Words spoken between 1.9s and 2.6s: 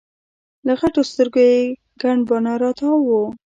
ګڼ باڼه